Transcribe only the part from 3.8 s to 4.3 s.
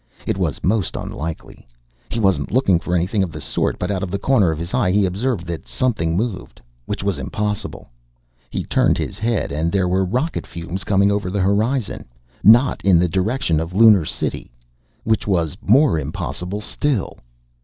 out of the